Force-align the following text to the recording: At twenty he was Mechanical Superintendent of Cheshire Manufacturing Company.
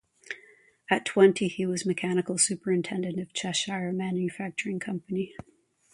At 0.89 1.05
twenty 1.05 1.47
he 1.47 1.63
was 1.67 1.85
Mechanical 1.85 2.39
Superintendent 2.39 3.19
of 3.19 3.33
Cheshire 3.33 3.91
Manufacturing 3.93 4.79
Company. 4.79 5.35